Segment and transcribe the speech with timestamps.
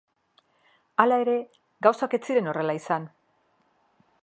[1.03, 1.35] Hala ere,
[1.87, 3.09] gauzak ez ziren horrela izan.